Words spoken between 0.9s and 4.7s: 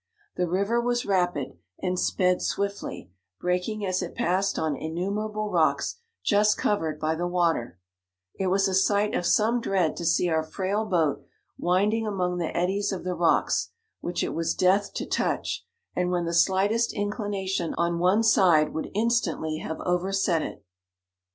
rapid, and sped swiftly, breaking as it passed